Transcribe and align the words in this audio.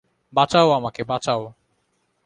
বাঁচাও 0.33 0.69
আমাকে, 0.71 1.01
বাঁচাও। 1.03 1.41